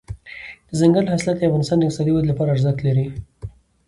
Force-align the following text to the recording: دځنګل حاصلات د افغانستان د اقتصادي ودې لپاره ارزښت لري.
دځنګل 0.69 1.05
حاصلات 1.11 1.37
د 1.39 1.43
افغانستان 1.49 1.77
د 1.79 1.83
اقتصادي 1.85 2.11
ودې 2.13 2.29
لپاره 2.31 2.49
ارزښت 2.55 2.79
لري. 2.87 3.05